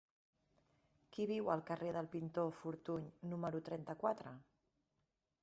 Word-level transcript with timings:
Qui 1.15 1.27
viu 1.31 1.51
al 1.55 1.61
carrer 1.67 1.91
del 1.99 2.09
Pintor 2.15 2.49
Fortuny 2.63 3.07
número 3.35 3.63
trenta-quatre? 3.69 4.35